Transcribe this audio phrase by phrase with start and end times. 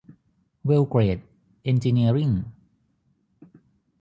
[0.65, 1.19] เวล เกรด
[1.63, 2.31] เอ็นจิเนียริ่ง